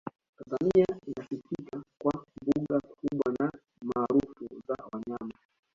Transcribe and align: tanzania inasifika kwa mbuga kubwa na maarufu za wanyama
tanzania 0.35 0.85
inasifika 1.07 1.81
kwa 2.01 2.25
mbuga 2.41 2.79
kubwa 2.79 3.33
na 3.39 3.51
maarufu 3.85 4.45
za 4.67 4.75
wanyama 4.91 5.33